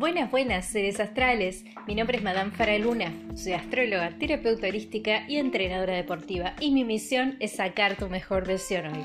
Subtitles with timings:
[0.00, 1.62] Buenas, buenas, seres astrales.
[1.86, 3.12] Mi nombre es Madame Faraluna.
[3.34, 6.54] Soy astróloga, terapeuta holística y entrenadora deportiva.
[6.58, 9.04] Y mi misión es sacar tu mejor versión hoy.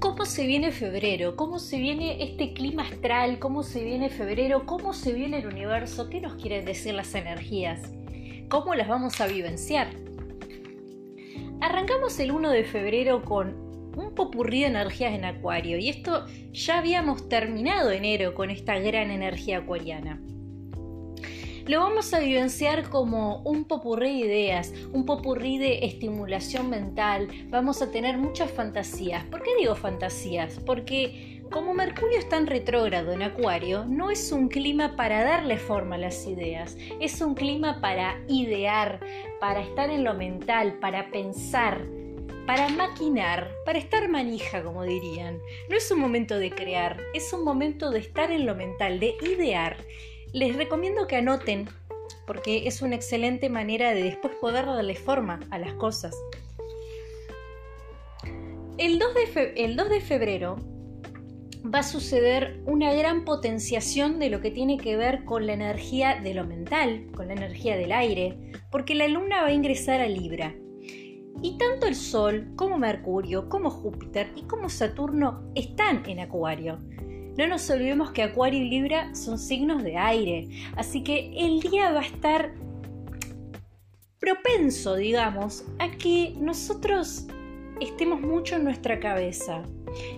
[0.00, 1.34] ¿Cómo se viene febrero?
[1.34, 3.38] ¿Cómo se viene este clima astral?
[3.38, 4.66] ¿Cómo se viene febrero?
[4.66, 6.10] ¿Cómo se viene el universo?
[6.10, 7.90] ¿Qué nos quieren decir las energías?
[8.50, 9.88] ¿Cómo las vamos a vivenciar?
[11.62, 13.63] Arrancamos el 1 de febrero con
[13.96, 19.10] un popurrí de energías en Acuario y esto ya habíamos terminado enero con esta gran
[19.10, 20.20] energía acuariana.
[21.66, 27.28] Lo vamos a vivenciar como un popurrí de ideas, un popurrí de estimulación mental.
[27.48, 29.24] Vamos a tener muchas fantasías.
[29.24, 30.60] ¿Por qué digo fantasías?
[30.66, 35.94] Porque como Mercurio está en retrógrado en Acuario, no es un clima para darle forma
[35.94, 39.00] a las ideas, es un clima para idear,
[39.40, 41.86] para estar en lo mental, para pensar,
[42.46, 45.38] para maquinar, para estar manija, como dirían.
[45.70, 49.16] No es un momento de crear, es un momento de estar en lo mental, de
[49.22, 49.76] idear.
[50.32, 51.68] Les recomiendo que anoten,
[52.26, 56.14] porque es una excelente manera de después poder darle forma a las cosas.
[58.76, 60.56] El 2 de, el 2 de febrero
[61.72, 66.20] va a suceder una gran potenciación de lo que tiene que ver con la energía
[66.22, 68.36] de lo mental, con la energía del aire,
[68.70, 70.54] porque la luna va a ingresar a Libra.
[71.44, 76.78] Y tanto el Sol como Mercurio, como Júpiter y como Saturno están en Acuario.
[77.36, 81.92] No nos olvidemos que Acuario y Libra son signos de aire, así que el día
[81.92, 82.54] va a estar
[84.18, 87.26] propenso, digamos, a que nosotros
[87.78, 89.64] estemos mucho en nuestra cabeza.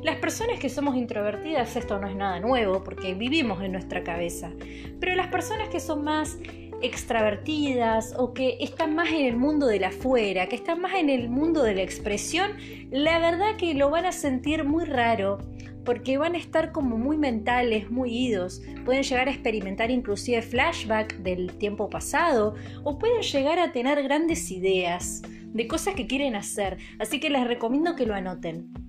[0.04, 4.52] Las personas que somos introvertidas, esto no es nada nuevo porque vivimos en nuestra cabeza,
[5.00, 6.38] pero las personas que son más
[6.82, 11.10] extravertidas o que están más en el mundo de la afuera, que están más en
[11.10, 12.52] el mundo de la expresión,
[12.90, 15.38] la verdad que lo van a sentir muy raro
[15.84, 21.18] porque van a estar como muy mentales, muy idos, pueden llegar a experimentar inclusive flashback
[21.18, 25.22] del tiempo pasado o pueden llegar a tener grandes ideas
[25.54, 28.85] de cosas que quieren hacer, así que les recomiendo que lo anoten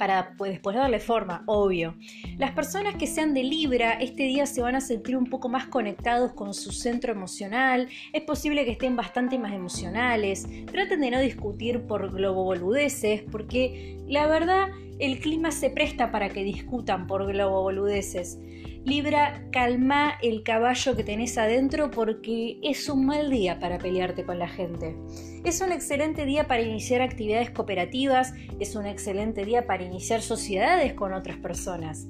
[0.00, 1.94] para pues, después darle forma, obvio.
[2.38, 5.66] Las personas que sean de Libra este día se van a sentir un poco más
[5.66, 11.20] conectados con su centro emocional, es posible que estén bastante más emocionales, traten de no
[11.20, 14.68] discutir por globoboludeces, porque la verdad
[15.00, 18.38] el clima se presta para que discutan por globoboludeces.
[18.84, 24.38] Libra, calma el caballo que tenés adentro porque es un mal día para pelearte con
[24.38, 24.96] la gente.
[25.44, 30.94] Es un excelente día para iniciar actividades cooperativas, es un excelente día para iniciar sociedades
[30.94, 32.08] con otras personas.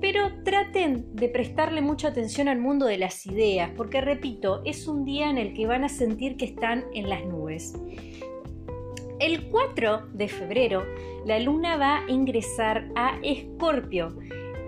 [0.00, 5.04] Pero traten de prestarle mucha atención al mundo de las ideas, porque repito, es un
[5.04, 7.72] día en el que van a sentir que están en las nubes.
[9.20, 10.84] El 4 de febrero,
[11.24, 14.16] la luna va a ingresar a Escorpio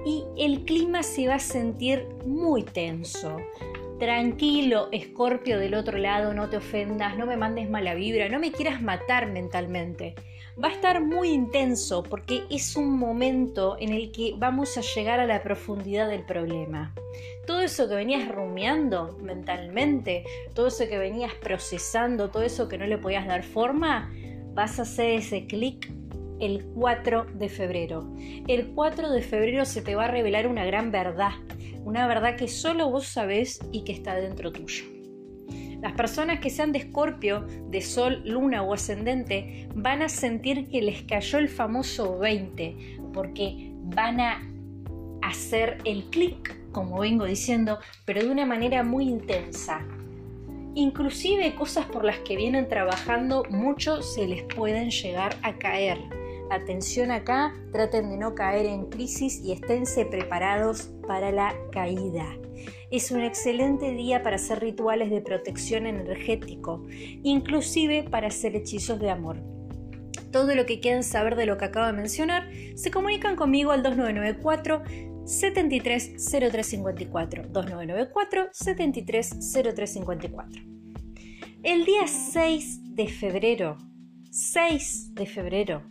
[0.05, 3.37] y el clima se va a sentir muy tenso.
[3.99, 8.51] Tranquilo, Escorpio del otro lado, no te ofendas, no me mandes mala vibra, no me
[8.51, 10.17] quieras matar mentalmente.
[10.62, 15.21] Va a estar muy intenso porque es un momento en el que vamos a llegar
[15.21, 16.93] a la profundidad del problema.
[17.47, 22.87] Todo eso que venías rumiando mentalmente, todo eso que venías procesando, todo eso que no
[22.87, 24.12] le podías dar forma,
[24.53, 25.91] vas a hacer ese clic
[26.43, 28.13] el 4 de febrero.
[28.49, 31.31] El 4 de febrero se te va a revelar una gran verdad,
[31.85, 34.85] una verdad que solo vos sabés y que está dentro tuyo.
[35.81, 40.83] Las personas que sean de escorpio, de sol, luna o ascendente, van a sentir que
[40.83, 44.43] les cayó el famoso 20, porque van a
[45.23, 49.87] hacer el clic, como vengo diciendo, pero de una manera muy intensa.
[50.75, 55.99] Inclusive cosas por las que vienen trabajando, muchos se les pueden llegar a caer
[56.53, 62.27] Atención acá, traten de no caer en crisis y esténse preparados para la caída.
[62.91, 66.85] Es un excelente día para hacer rituales de protección energético,
[67.23, 69.39] inclusive para hacer hechizos de amor.
[70.31, 73.82] Todo lo que quieran saber de lo que acabo de mencionar, se comunican conmigo al
[73.82, 74.82] 2994
[75.25, 80.62] 730354 2994 730354.
[81.62, 83.79] El día 6 de febrero,
[84.31, 85.91] 6 de febrero,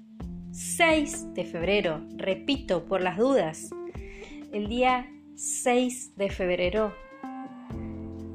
[0.51, 3.69] 6 de febrero, repito por las dudas,
[4.51, 6.94] el día 6 de febrero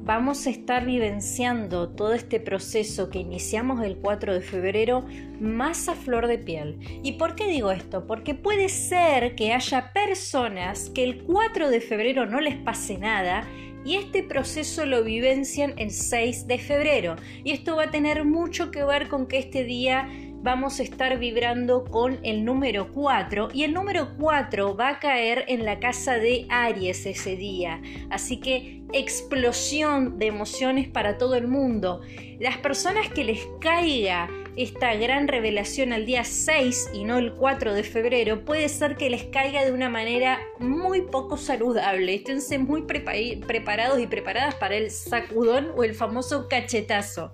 [0.03, 5.05] vamos a estar vivenciando todo este proceso que iniciamos el 4 de febrero
[5.39, 6.79] más a flor de piel.
[7.03, 8.07] ¿Y por qué digo esto?
[8.07, 13.47] Porque puede ser que haya personas que el 4 de febrero no les pase nada
[13.85, 17.15] y este proceso lo vivencian el 6 de febrero.
[17.43, 20.09] Y esto va a tener mucho que ver con que este día
[20.41, 25.45] vamos a estar vibrando con el número 4 y el número 4 va a caer
[25.47, 27.81] en la casa de Aries ese día.
[28.09, 32.01] Así que explosión de emociones para todo el mundo.
[32.39, 37.73] Las personas que les caiga esta gran revelación al día 6 y no el 4
[37.75, 42.15] de febrero, puede ser que les caiga de una manera muy poco saludable.
[42.15, 47.33] Esténse muy preparados y preparadas para el sacudón o el famoso cachetazo.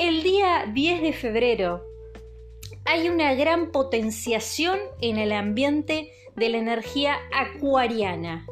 [0.00, 1.84] El día 10 de febrero
[2.86, 8.46] hay una gran potenciación en el ambiente de la energía acuariana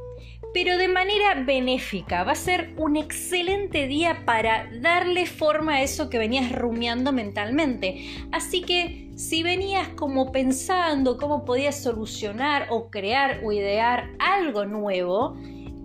[0.52, 2.24] pero de manera benéfica.
[2.24, 8.06] Va a ser un excelente día para darle forma a eso que venías rumiando mentalmente.
[8.32, 15.36] Así que si venías como pensando cómo podías solucionar o crear o idear algo nuevo,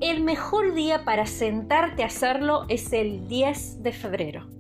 [0.02, 4.53] el mejor día para sentarte a hacerlo es el 10 de febrero.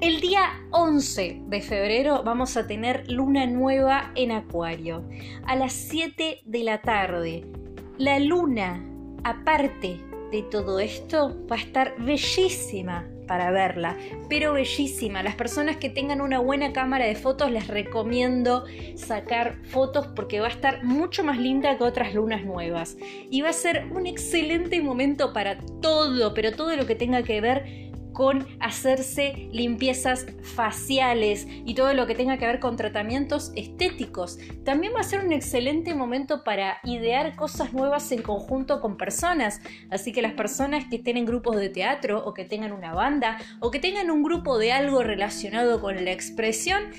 [0.00, 5.04] El día 11 de febrero vamos a tener luna nueva en Acuario
[5.44, 7.44] a las 7 de la tarde.
[7.98, 8.82] La luna
[9.24, 10.00] aparte
[10.30, 13.96] de todo esto, va a estar bellísima para verla,
[14.28, 15.22] pero bellísima.
[15.22, 18.64] Las personas que tengan una buena cámara de fotos les recomiendo
[18.94, 22.96] sacar fotos porque va a estar mucho más linda que otras lunas nuevas.
[23.30, 27.40] Y va a ser un excelente momento para todo, pero todo lo que tenga que
[27.40, 27.89] ver
[28.20, 34.38] con hacerse limpiezas faciales y todo lo que tenga que ver con tratamientos estéticos.
[34.62, 39.62] También va a ser un excelente momento para idear cosas nuevas en conjunto con personas.
[39.90, 43.38] Así que las personas que estén en grupos de teatro o que tengan una banda
[43.58, 46.90] o que tengan un grupo de algo relacionado con la expresión,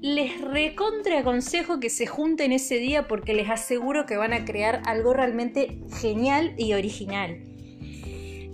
[0.00, 4.80] les recontra aconsejo que se junten ese día porque les aseguro que van a crear
[4.86, 7.53] algo realmente genial y original.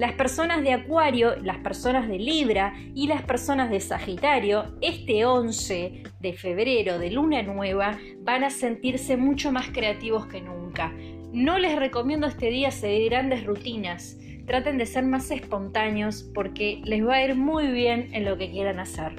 [0.00, 6.04] Las personas de Acuario, las personas de Libra y las personas de Sagitario, este 11
[6.18, 10.90] de febrero de Luna Nueva, van a sentirse mucho más creativos que nunca.
[11.34, 14.16] No les recomiendo este día seguir grandes rutinas.
[14.46, 18.50] Traten de ser más espontáneos porque les va a ir muy bien en lo que
[18.50, 19.16] quieran hacer.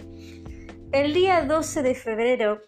[0.91, 2.63] El día 12 de febrero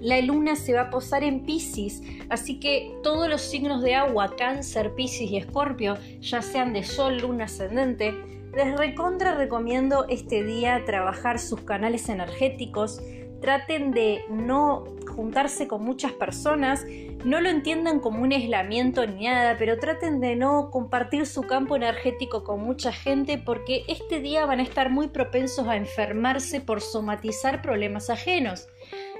[0.00, 4.34] la luna se va a posar en Pisces, así que todos los signos de agua,
[4.36, 8.14] cáncer, Pisces y escorpio, ya sean de sol, luna ascendente,
[8.54, 13.00] les recontra recomiendo este día trabajar sus canales energéticos,
[13.40, 16.84] traten de no juntarse con muchas personas,
[17.24, 21.76] no lo entiendan como un aislamiento ni nada, pero traten de no compartir su campo
[21.76, 26.80] energético con mucha gente porque este día van a estar muy propensos a enfermarse por
[26.80, 28.68] somatizar problemas ajenos.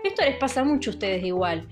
[0.02, 1.68] Esto les pasa mucho a ustedes igual,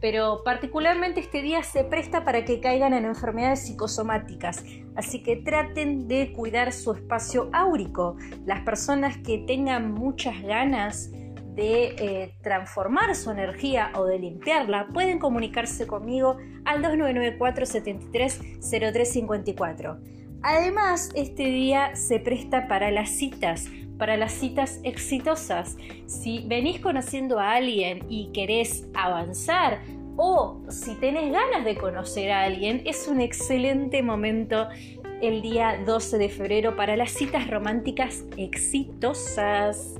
[0.00, 4.64] pero particularmente este día se presta para que caigan en enfermedades psicosomáticas,
[4.94, 8.16] así que traten de cuidar su espacio áurico.
[8.46, 11.10] Las personas que tengan muchas ganas
[11.54, 19.98] de eh, transformar su energía o de limpiarla, pueden comunicarse conmigo al 2994 730354.
[20.42, 23.66] Además, este día se presta para las citas
[23.98, 25.76] para las citas exitosas.
[26.06, 29.80] Si venís conociendo a alguien y querés avanzar
[30.16, 34.68] o si tenés ganas de conocer a alguien, es un excelente momento
[35.22, 39.94] el día 12 de febrero para las citas románticas exitosas.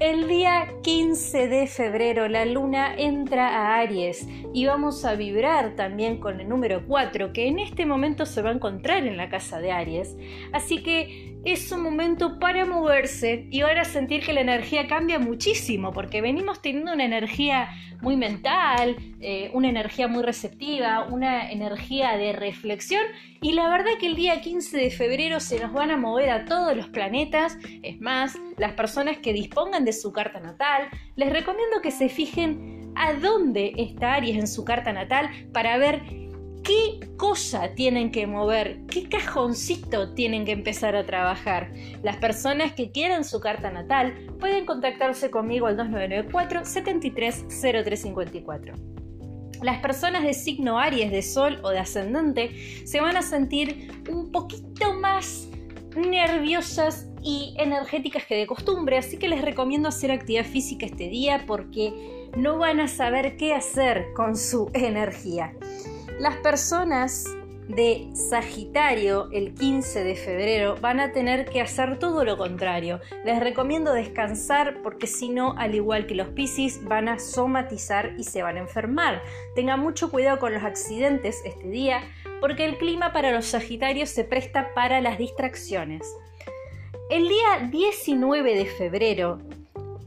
[0.00, 6.18] El día 15 de febrero la luna entra a Aries y vamos a vibrar también
[6.18, 9.60] con el número 4 que en este momento se va a encontrar en la casa
[9.60, 10.16] de Aries.
[10.52, 15.92] Así que es un momento para moverse y ahora sentir que la energía cambia muchísimo,
[15.92, 17.68] porque venimos teniendo una energía
[18.00, 23.02] muy mental, eh, una energía muy receptiva, una energía de reflexión
[23.40, 26.44] y la verdad que el día 15 de febrero se nos van a mover a
[26.46, 31.80] todos los planetas, es más, las personas que dispongan de su carta natal, les recomiendo
[31.82, 36.02] que se fijen a dónde está Aries en su carta natal para ver
[36.62, 41.72] qué cosa tienen que mover, qué cajoncito tienen que empezar a trabajar.
[42.02, 48.74] Las personas que quieran su carta natal pueden contactarse conmigo al 2994 730354.
[49.62, 54.30] Las personas de signo Aries, de Sol o de Ascendente se van a sentir un
[54.32, 54.73] poquito
[55.96, 61.44] nerviosas y energéticas que de costumbre, así que les recomiendo hacer actividad física este día
[61.46, 65.54] porque no van a saber qué hacer con su energía.
[66.18, 67.26] Las personas
[67.68, 73.00] de Sagitario el 15 de febrero van a tener que hacer todo lo contrario.
[73.24, 78.24] Les recomiendo descansar porque si no, al igual que los Piscis, van a somatizar y
[78.24, 79.22] se van a enfermar.
[79.54, 82.02] Tengan mucho cuidado con los accidentes este día
[82.40, 86.06] porque el clima para los Sagitarios se presta para las distracciones.
[87.10, 89.38] El día 19 de febrero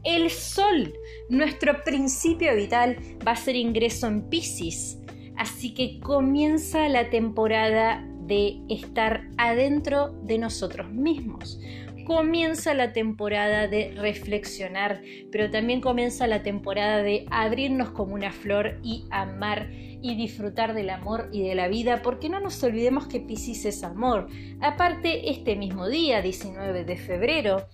[0.04, 0.92] El Sol,
[1.28, 4.98] nuestro principio vital, va a ser ingreso en Pisces.
[5.36, 11.60] Así que comienza la temporada de estar adentro de nosotros mismos.
[12.04, 18.80] Comienza la temporada de reflexionar, pero también comienza la temporada de abrirnos como una flor
[18.82, 19.70] y amar
[20.02, 23.84] y disfrutar del amor y de la vida, porque no nos olvidemos que Pisces es
[23.84, 24.28] amor.
[24.60, 27.66] Aparte, este mismo día, 19 de febrero,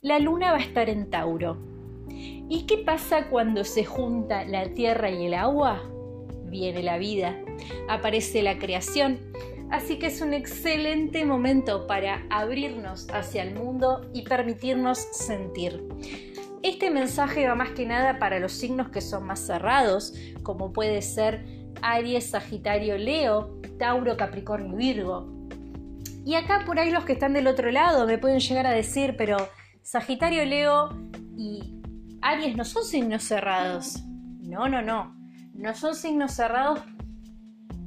[0.00, 1.58] la luna va a estar en Tauro.
[2.08, 5.82] ¿Y qué pasa cuando se junta la tierra y el agua?
[6.44, 7.36] Viene la vida,
[7.88, 9.18] aparece la creación.
[9.70, 15.82] Así que es un excelente momento para abrirnos hacia el mundo y permitirnos sentir.
[16.62, 21.02] Este mensaje va más que nada para los signos que son más cerrados, como puede
[21.02, 21.44] ser
[21.82, 25.48] Aries, Sagitario, Leo, Tauro, Capricornio, Virgo.
[26.24, 29.14] Y acá por ahí los que están del otro lado me pueden llegar a decir,
[29.16, 29.36] pero
[29.82, 30.88] Sagitario, Leo
[31.36, 31.80] y
[32.20, 34.02] Aries no son signos cerrados.
[34.40, 35.14] No, no, no.
[35.54, 36.80] No son signos cerrados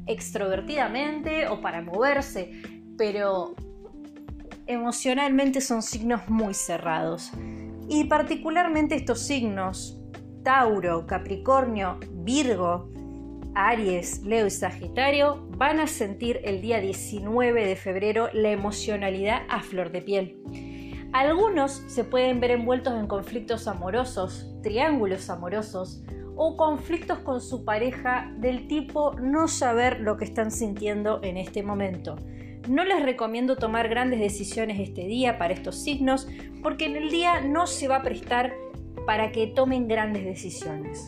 [0.08, 2.62] extrovertidamente o para moverse,
[2.98, 3.56] pero
[4.66, 7.32] emocionalmente son signos muy cerrados.
[7.90, 10.00] Y particularmente estos signos,
[10.44, 12.92] Tauro, Capricornio, Virgo,
[13.56, 19.62] Aries, Leo y Sagitario, van a sentir el día 19 de febrero la emocionalidad a
[19.62, 21.00] flor de piel.
[21.12, 26.04] Algunos se pueden ver envueltos en conflictos amorosos, triángulos amorosos
[26.36, 31.64] o conflictos con su pareja del tipo no saber lo que están sintiendo en este
[31.64, 32.16] momento.
[32.68, 36.28] No les recomiendo tomar grandes decisiones este día para estos signos
[36.62, 38.54] porque en el día no se va a prestar
[39.08, 41.08] para que tomen grandes decisiones.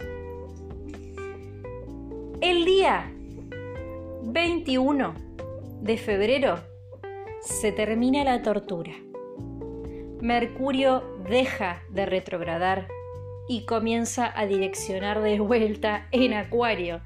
[2.41, 3.13] El día
[4.23, 5.13] 21
[5.81, 6.57] de febrero
[7.39, 8.93] se termina la tortura.
[10.21, 12.87] Mercurio deja de retrogradar
[13.47, 17.01] y comienza a direccionar de vuelta en Acuario.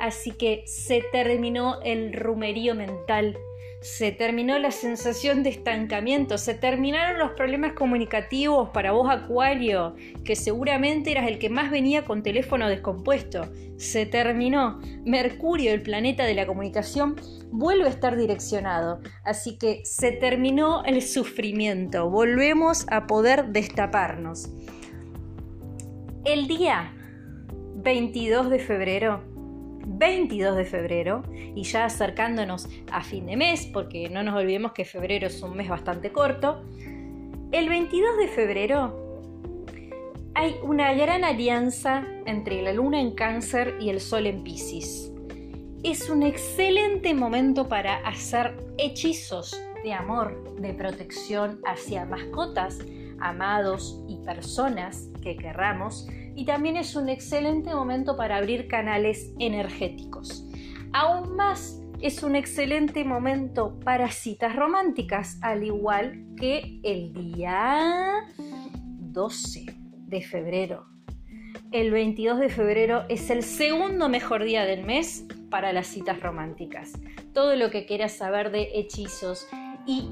[0.00, 3.38] Así que se terminó el rumerío mental
[3.80, 10.36] se terminó la sensación de estancamiento, se terminaron los problemas comunicativos para vos Acuario, que
[10.36, 13.48] seguramente eras el que más venía con teléfono descompuesto.
[13.78, 14.80] Se terminó.
[15.06, 17.16] Mercurio, el planeta de la comunicación,
[17.50, 19.00] vuelve a estar direccionado.
[19.24, 22.10] Así que se terminó el sufrimiento.
[22.10, 24.50] Volvemos a poder destaparnos.
[26.26, 26.94] El día
[27.76, 29.29] 22 de febrero
[29.86, 34.84] 22 de febrero y ya acercándonos a fin de mes, porque no nos olvidemos que
[34.84, 36.62] febrero es un mes bastante corto,
[37.52, 39.10] el 22 de febrero
[40.34, 45.10] hay una gran alianza entre la luna en cáncer y el sol en piscis.
[45.82, 52.78] Es un excelente momento para hacer hechizos de amor, de protección hacia mascotas,
[53.18, 56.06] amados y personas que querramos
[56.40, 60.46] y también es un excelente momento para abrir canales energéticos.
[60.90, 69.66] Aún más, es un excelente momento para citas románticas, al igual que el día 12
[70.06, 70.86] de febrero.
[71.72, 76.92] El 22 de febrero es el segundo mejor día del mes para las citas románticas.
[77.34, 79.46] Todo lo que quieras saber de hechizos
[79.86, 80.08] y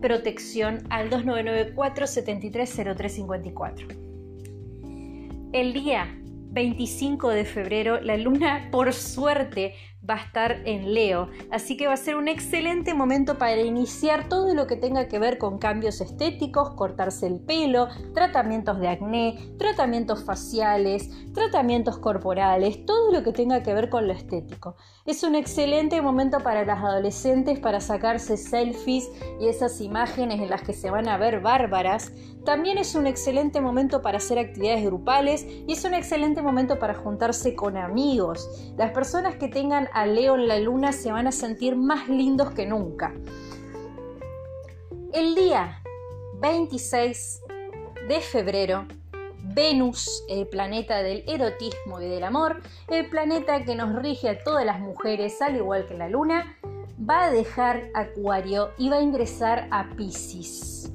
[0.00, 4.11] protección al 2994 730354
[5.52, 6.18] el día
[6.52, 9.74] 25 de febrero la luna por suerte
[10.08, 14.28] va a estar en Leo, así que va a ser un excelente momento para iniciar
[14.28, 19.54] todo lo que tenga que ver con cambios estéticos, cortarse el pelo, tratamientos de acné,
[19.58, 24.76] tratamientos faciales, tratamientos corporales, todo lo que tenga que ver con lo estético.
[25.06, 29.08] Es un excelente momento para las adolescentes para sacarse selfies
[29.40, 32.12] y esas imágenes en las que se van a ver bárbaras.
[32.44, 36.94] También es un excelente momento para hacer actividades grupales y es un excelente momento para
[36.94, 38.48] juntarse con amigos.
[38.76, 42.52] Las personas que tengan a Leo en la luna se van a sentir más lindos
[42.52, 43.14] que nunca.
[45.12, 45.82] El día
[46.40, 47.42] 26
[48.08, 48.86] de febrero,
[49.54, 54.64] Venus, el planeta del erotismo y del amor, el planeta que nos rige a todas
[54.64, 56.56] las mujeres, al igual que la luna,
[56.98, 60.92] va a dejar Acuario y va a ingresar a Pisces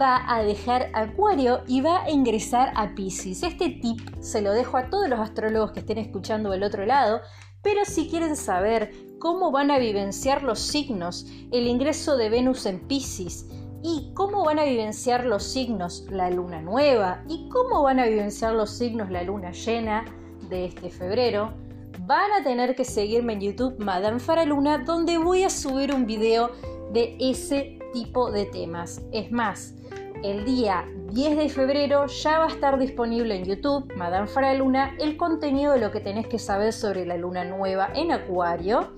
[0.00, 3.42] va a dejar Acuario y va a ingresar a Pisces.
[3.42, 7.20] Este tip se lo dejo a todos los astrólogos que estén escuchando del otro lado,
[7.62, 12.86] pero si quieren saber cómo van a vivenciar los signos el ingreso de Venus en
[12.86, 13.46] Pisces
[13.82, 18.52] y cómo van a vivenciar los signos la luna nueva y cómo van a vivenciar
[18.54, 20.04] los signos la luna llena
[20.48, 21.54] de este febrero,
[22.00, 26.50] van a tener que seguirme en YouTube Madame Faraluna donde voy a subir un video
[26.92, 29.00] de ese tipo de temas.
[29.12, 29.74] Es más,
[30.22, 35.16] el día 10 de febrero ya va a estar disponible en YouTube, Madame Faraluna, el
[35.16, 38.92] contenido de lo que tenés que saber sobre la luna nueva en Acuario.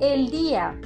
[0.00, 0.80] El día,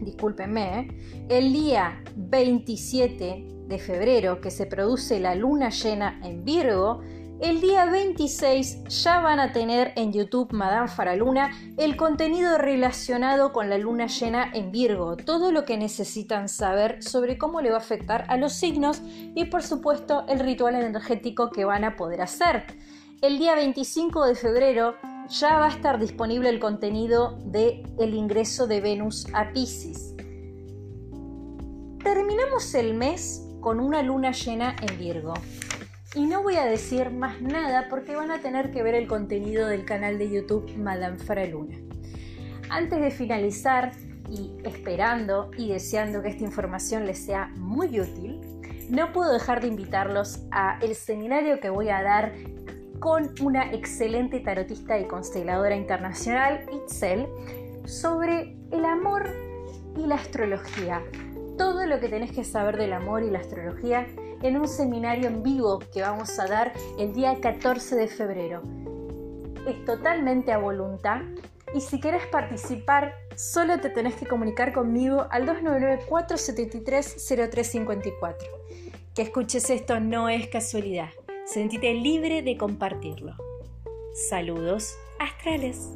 [0.00, 0.88] discúlpenme, ¿eh?
[1.28, 7.00] el día 27 de febrero que se produce la luna llena en Virgo,
[7.40, 13.68] el día 26 ya van a tener en YouTube Madame Faraluna el contenido relacionado con
[13.68, 17.80] la luna llena en Virgo, todo lo que necesitan saber sobre cómo le va a
[17.80, 22.64] afectar a los signos y por supuesto el ritual energético que van a poder hacer.
[23.20, 24.94] El día 25 de febrero
[25.28, 30.14] ya va a estar disponible el contenido de el ingreso de Venus a Pisces.
[32.02, 35.34] Terminamos el mes con una luna llena en Virgo.
[36.16, 39.68] Y no voy a decir más nada porque van a tener que ver el contenido
[39.68, 41.76] del canal de YouTube Madame Faraluna.
[42.70, 43.92] Antes de finalizar
[44.30, 48.40] y esperando y deseando que esta información les sea muy útil,
[48.88, 52.32] no puedo dejar de invitarlos a el seminario que voy a dar
[52.98, 57.26] con una excelente tarotista y consteladora internacional, Itzel,
[57.84, 59.28] sobre el amor
[59.98, 61.02] y la astrología.
[61.58, 64.06] Todo lo que tenés que saber del amor y la astrología
[64.42, 68.62] en un seminario en vivo que vamos a dar el día 14 de febrero.
[69.66, 71.22] Es totalmente a voluntad
[71.74, 78.34] y si quieres participar solo te tenés que comunicar conmigo al 299-473-0354.
[79.14, 81.08] Que escuches esto no es casualidad.
[81.46, 83.32] Sentite libre de compartirlo.
[84.28, 85.90] Saludos astrales.